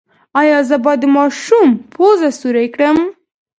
ایا 0.41 0.59
زه 0.69 0.75
باید 0.83 0.99
د 1.03 1.05
ماشوم 1.17 1.67
پوزه 1.93 2.29
سورۍ 2.39 2.67
کړم؟ 2.73 2.97